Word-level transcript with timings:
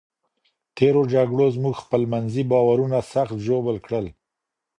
تېرو 0.77 1.01
جګړو 1.13 1.45
زموږ 1.55 1.73
خپلمنځي 1.83 2.43
باورونه 2.51 2.97
سخت 3.13 3.35
ژوبل 3.45 3.77
کړل. 3.85 4.05